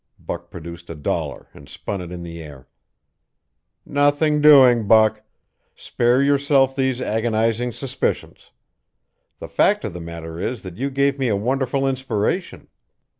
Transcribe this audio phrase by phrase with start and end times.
[0.17, 2.67] Buck produced a dollar and spun it in the air.
[3.85, 5.21] "Nothing doing, Buck.
[5.75, 8.49] Spare yourself these agonizing suspicions.
[9.37, 12.67] The fact of the matter is that you give me a wonderful inspiration.